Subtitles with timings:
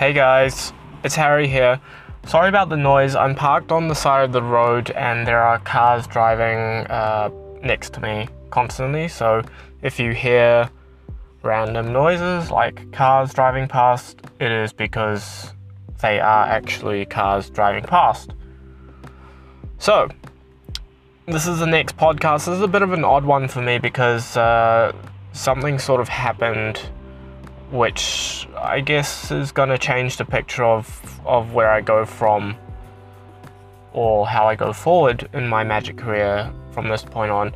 [0.00, 0.72] Hey guys,
[1.04, 1.78] it's Harry here.
[2.24, 3.14] Sorry about the noise.
[3.14, 7.28] I'm parked on the side of the road and there are cars driving uh,
[7.62, 9.08] next to me constantly.
[9.08, 9.42] So
[9.82, 10.70] if you hear
[11.42, 15.52] random noises like cars driving past, it is because
[16.00, 18.30] they are actually cars driving past.
[19.76, 20.08] So,
[21.26, 22.46] this is the next podcast.
[22.46, 24.92] This is a bit of an odd one for me because uh,
[25.34, 26.80] something sort of happened
[27.70, 32.56] which I guess is going to change the picture of, of where I go from
[33.92, 37.54] or how I go forward in my magic career from this point on.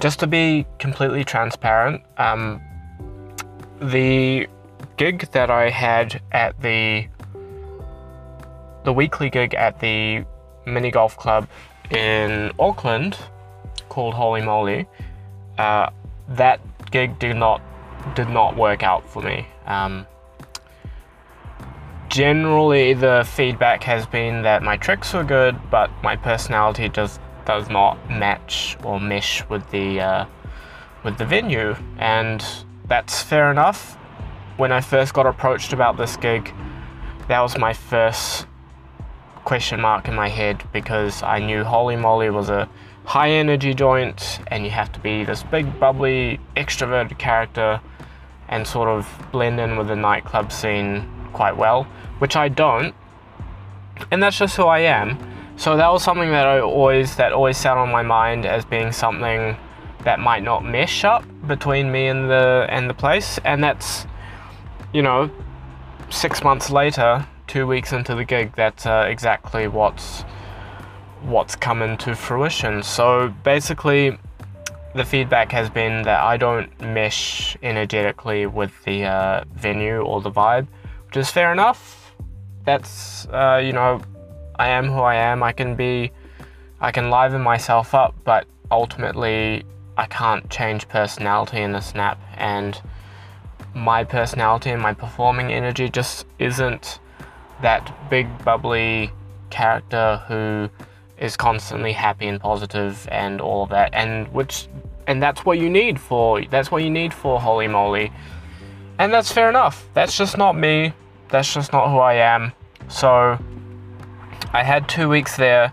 [0.00, 2.60] Just to be completely transparent, um,
[3.80, 4.46] the
[4.96, 7.06] gig that I had at the
[8.84, 10.24] the weekly gig at the
[10.64, 11.48] mini golf club
[11.90, 13.18] in Auckland
[13.88, 14.86] called Holey Moley,
[15.58, 15.90] uh,
[16.28, 16.60] that
[16.92, 17.60] gig did not
[18.14, 19.46] did not work out for me.
[19.66, 20.06] Um,
[22.08, 27.68] generally, the feedback has been that my tricks were good, but my personality just does
[27.68, 30.26] not match or mesh with the uh,
[31.04, 32.44] with the venue, and
[32.86, 33.94] that's fair enough.
[34.56, 36.52] When I first got approached about this gig,
[37.28, 38.46] that was my first
[39.46, 42.68] question mark in my head because I knew Holey Moley was a
[43.04, 47.80] high energy joint and you have to be this big bubbly extroverted character
[48.48, 51.84] and sort of blend in with the nightclub scene quite well,
[52.18, 52.92] which I don't.
[54.10, 55.16] And that's just who I am.
[55.56, 58.90] So that was something that I always that always sat on my mind as being
[58.90, 59.56] something
[60.02, 63.38] that might not mesh up between me and the and the place.
[63.44, 64.06] And that's
[64.92, 65.30] you know,
[66.10, 70.22] six months later, two weeks into the gig, that's uh, exactly what's
[71.22, 72.82] what's coming to fruition.
[72.82, 74.18] So basically,
[74.94, 80.30] the feedback has been that I don't mesh energetically with the uh, venue or the
[80.30, 80.68] vibe,
[81.06, 82.14] which is fair enough.
[82.64, 84.00] That's, uh, you know,
[84.58, 85.42] I am who I am.
[85.42, 86.12] I can be,
[86.80, 89.64] I can liven myself up, but ultimately,
[89.96, 92.20] I can't change personality in a snap.
[92.36, 92.80] And
[93.74, 96.98] my personality and my performing energy just isn't
[97.62, 99.10] that big, bubbly
[99.50, 100.68] character who
[101.18, 104.68] is constantly happy and positive and all of that and which
[105.06, 108.12] and that's what you need for that's what you need for holey moley.
[108.98, 109.88] And that's fair enough.
[109.94, 110.92] That's just not me.
[111.28, 112.52] That's just not who i am.
[112.88, 113.38] So
[114.52, 115.72] i had two weeks there.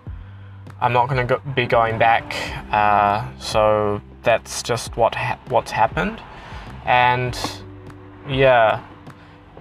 [0.82, 2.36] I'm not going to be going back.
[2.72, 6.22] Uh, so that's just what ha- what's happened.
[6.86, 7.38] And
[8.28, 8.84] yeah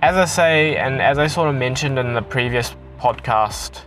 [0.03, 3.83] as i say and as i sort of mentioned in the previous podcast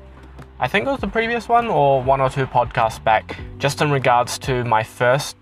[0.57, 3.91] I think it was the previous one or one or two podcasts back, just in
[3.91, 5.35] regards to my first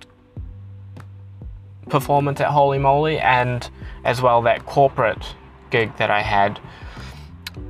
[1.87, 3.69] performance at Holey Moley and
[4.05, 5.35] as well that corporate
[5.69, 6.59] gig that I had.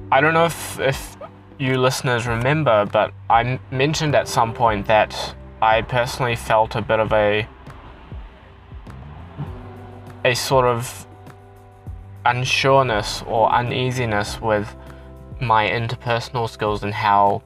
[0.09, 1.17] I don't know if, if
[1.59, 6.99] you listeners remember, but I mentioned at some point that I personally felt a bit
[6.99, 7.45] of a
[10.23, 11.05] a sort of
[12.25, 14.75] unsureness or uneasiness with
[15.41, 17.41] my interpersonal skills and how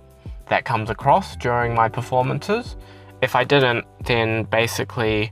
[0.50, 2.76] that comes across during my performances.
[3.22, 5.32] If I didn't, then basically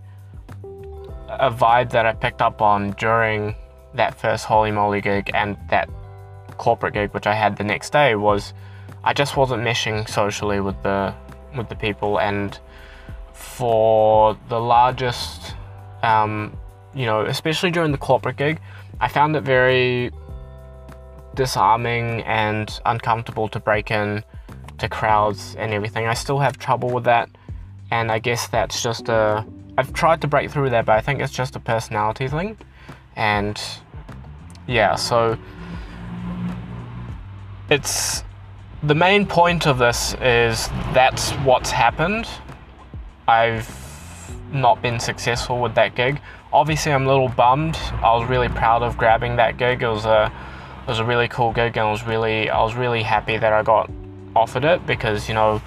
[1.28, 3.55] a vibe that I picked up on during
[3.94, 5.89] that first Holey Moley gig and that
[6.57, 8.53] corporate gig which I had the next day was
[9.03, 11.13] I just wasn't meshing socially with the
[11.55, 12.57] with the people and
[13.34, 15.55] for the largest
[16.03, 16.57] um,
[16.94, 18.59] you know especially during the corporate gig
[19.00, 20.11] I found it very
[21.35, 24.23] disarming and uncomfortable to break in
[24.78, 26.07] to crowds and everything.
[26.07, 27.29] I still have trouble with that,
[27.91, 29.45] and I guess that's just a.
[29.78, 32.57] I've tried to break through that, but I think it's just a personality thing,
[33.16, 33.61] and
[34.67, 35.38] yeah, so
[37.69, 38.23] it's
[38.84, 42.28] the main point of this is that's what's happened.
[43.28, 43.84] I've
[44.55, 46.19] not been successful with that gig.
[46.52, 47.78] Obviously, I'm a little bummed.
[48.02, 49.84] I was really proud of grabbing that gig.
[49.84, 50.31] It was a
[50.81, 53.53] it was a really cool gig, and I was really I was really happy that
[53.53, 53.90] I got
[54.35, 55.61] offered it because you know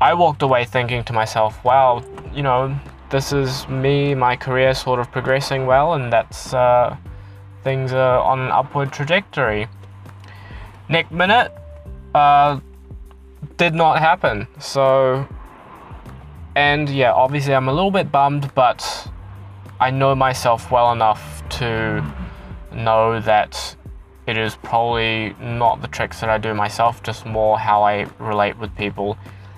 [0.00, 2.02] I walked away thinking to myself, wow,
[2.34, 2.76] you know
[3.10, 6.96] this is me, my career sort of progressing well, and that's uh,
[7.62, 9.68] things are on an upward trajectory.
[10.88, 11.52] Next minute,
[12.14, 12.58] uh,
[13.58, 14.46] did not happen.
[14.58, 15.28] So,
[16.54, 19.08] and yeah, obviously I'm a little bit bummed, but
[19.80, 22.04] I know myself well enough to
[22.72, 23.76] know that
[24.26, 28.58] it is probably not the tricks that I do myself, just more how I relate
[28.58, 29.16] with people.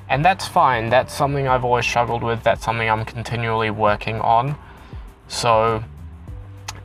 [0.09, 4.57] And that's fine, that's something I've always struggled with, that's something I'm continually working on.
[5.29, 5.83] So,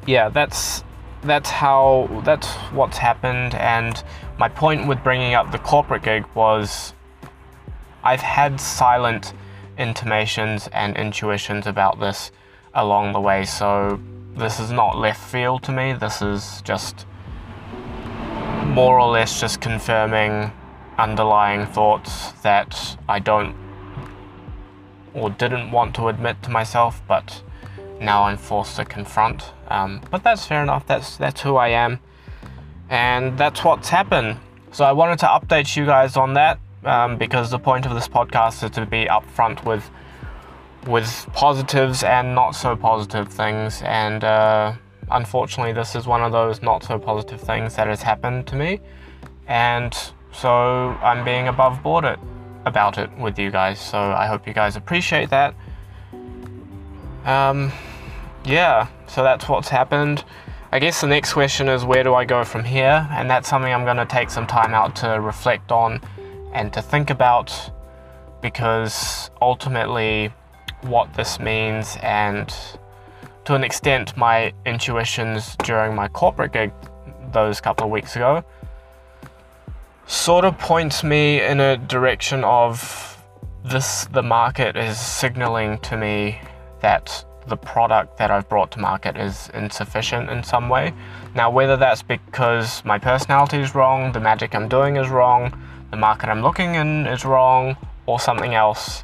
[0.06, 0.84] yeah, that's
[1.22, 4.02] that's how that's what's happened and
[4.38, 6.94] my point with bringing up the corporate gig was
[8.04, 9.34] I've had silent
[9.80, 12.32] intimations and intuitions about this
[12.74, 14.00] along the way so
[14.36, 17.08] this is not left field to me this is just
[18.66, 20.52] more or less just confirming
[20.98, 23.56] underlying thoughts that I don't
[25.14, 27.42] or didn't want to admit to myself but
[28.00, 29.54] now I'm forced to confront.
[29.68, 30.86] Um, but that's fair enough.
[30.88, 32.00] That's that's who I am,
[32.90, 34.38] and that's what's happened.
[34.72, 38.08] So I wanted to update you guys on that um, because the point of this
[38.08, 39.90] podcast is to be upfront with
[40.88, 43.82] with positives and not so positive things.
[43.84, 44.74] And uh,
[45.12, 48.80] unfortunately, this is one of those not so positive things that has happened to me,
[49.48, 49.96] and
[50.32, 50.50] so
[51.02, 52.20] I'm being above board it
[52.66, 53.80] about it with you guys.
[53.80, 55.56] So I hope you guys appreciate that.
[57.26, 57.72] Um,
[58.46, 60.24] yeah, so that's what's happened.
[60.72, 63.08] I guess the next question is where do I go from here?
[63.12, 66.00] And that's something I'm going to take some time out to reflect on
[66.54, 67.72] and to think about
[68.42, 70.34] because ultimately
[70.82, 72.54] what this means and
[73.46, 76.72] to an extent my intuitions during my corporate gig
[77.32, 78.44] those couple of weeks ago
[80.06, 83.24] sort of points me in a direction of
[83.64, 86.40] this the market is signaling to me
[86.82, 90.94] that the product that I've brought to market is insufficient in some way.
[91.36, 95.52] Now, whether that's because my personality is wrong, the magic I'm doing is wrong,
[95.92, 99.04] the market I'm looking in is wrong, or something else,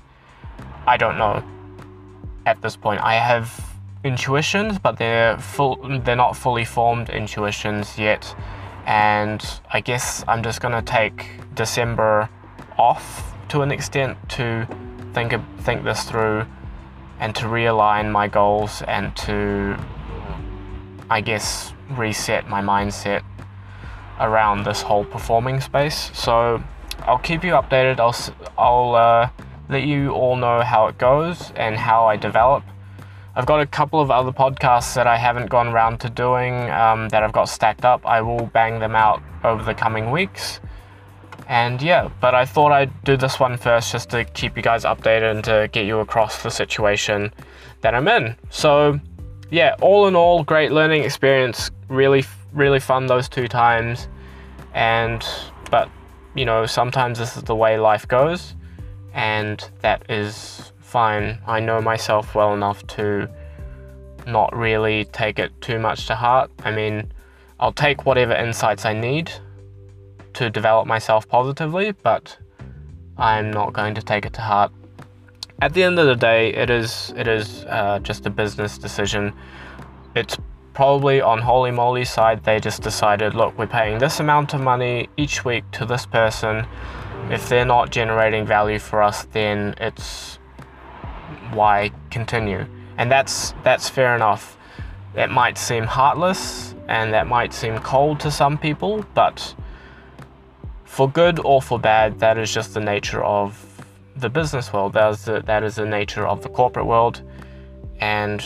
[0.87, 1.43] I don't know.
[2.45, 5.77] At this point, I have intuitions, but they're full.
[6.03, 8.35] They're not fully formed intuitions yet,
[8.85, 12.29] and I guess I'm just gonna take December
[12.77, 14.67] off to an extent to
[15.13, 16.45] think think this through
[17.19, 19.77] and to realign my goals and to,
[21.09, 23.23] I guess, reset my mindset
[24.19, 26.11] around this whole performing space.
[26.13, 26.61] So
[27.03, 27.99] I'll keep you updated.
[27.99, 28.15] I'll,
[28.57, 29.29] I'll uh,
[29.69, 32.63] let you all know how it goes and how I develop.
[33.35, 37.09] I've got a couple of other podcasts that I haven't gone around to doing um,
[37.09, 38.05] that I've got stacked up.
[38.05, 40.61] I will bang them out over the coming weeks.
[41.47, 44.83] And yeah, but I thought I'd do this one first just to keep you guys
[44.83, 47.31] updated and to get you across the situation
[47.81, 48.35] that I'm in.
[48.49, 48.99] So
[49.51, 51.69] yeah, all in all, great learning experience.
[51.87, 54.07] Really, really fun those two times.
[54.73, 55.25] And,
[56.35, 58.55] you know, sometimes this is the way life goes.
[59.13, 61.39] And that is fine.
[61.47, 63.29] I know myself well enough to
[64.27, 66.51] not really take it too much to heart.
[66.63, 67.11] I mean,
[67.59, 69.31] I'll take whatever insights I need
[70.33, 72.37] to develop myself positively, but
[73.17, 74.71] I'm not going to take it to heart.
[75.61, 79.33] At the end of the day, it is it is uh, just a business decision.
[80.15, 80.37] It's
[80.75, 82.43] probably on Holey Moley's side.
[82.43, 86.67] They just decided, look, we're paying this amount of money each week to this person.
[87.31, 90.37] If they're not generating value for us, then it's
[91.53, 92.65] why continue.
[92.97, 94.57] And that's that's fair enough.
[95.15, 99.55] It might seem heartless and that might seem cold to some people, but
[100.83, 103.83] for good or for bad, that is just the nature of
[104.17, 104.93] the business world.
[104.93, 107.21] That is the, that is the nature of the corporate world,
[107.99, 108.45] and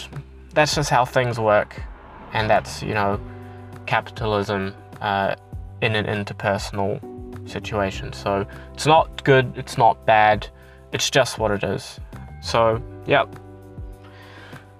[0.54, 1.82] that's just how things work.
[2.34, 3.20] And that's you know,
[3.86, 5.36] capitalism uh,
[5.82, 7.00] in an interpersonal
[7.50, 8.14] situation.
[8.14, 9.54] So it's not good.
[9.56, 10.48] It's not bad.
[10.92, 12.00] It's just what it is.
[12.42, 13.26] So yeah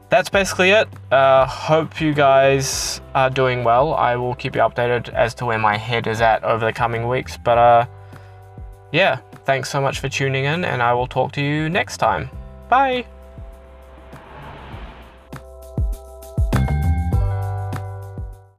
[0.10, 0.88] that's basically it.
[1.12, 3.94] Uh, hope you guys are doing well.
[3.94, 7.08] I will keep you updated as to where my head is at over the coming
[7.08, 7.38] weeks.
[7.38, 7.86] But uh,
[8.92, 12.30] yeah, thanks so much for tuning in, and I will talk to you next time.
[12.70, 13.06] Bye.